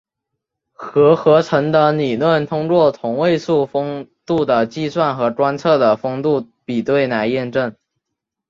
[0.73, 7.75] 核合成的理论通过同位素丰度的计算和观测的丰度比对来验证。